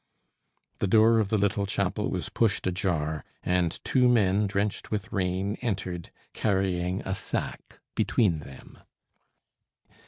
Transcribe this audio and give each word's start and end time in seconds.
The 0.79 0.87
door 0.87 1.19
of 1.19 1.29
the 1.29 1.37
little 1.37 1.67
chapel 1.67 2.09
was 2.09 2.29
pushed 2.29 2.65
ajar, 2.65 3.23
and 3.43 3.79
two 3.83 4.07
men, 4.09 4.47
drenched 4.47 4.89
with 4.89 5.13
rain, 5.13 5.57
entered, 5.61 6.09
carrying 6.33 7.01
a 7.01 7.13
sack 7.13 7.79
between 7.93 8.39
them. 8.39 8.79